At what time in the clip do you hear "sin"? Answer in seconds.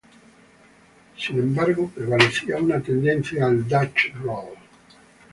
1.15-1.37